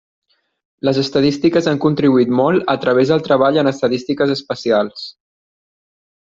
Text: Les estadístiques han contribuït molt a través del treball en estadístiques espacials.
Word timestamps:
Les 0.87 0.99
estadístiques 1.01 1.67
han 1.73 1.81
contribuït 1.83 2.33
molt 2.41 2.73
a 2.75 2.77
través 2.87 3.13
del 3.13 3.23
treball 3.29 3.63
en 3.65 3.73
estadístiques 3.75 4.35
espacials. 4.39 5.07